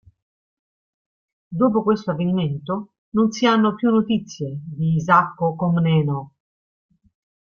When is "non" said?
3.09-3.31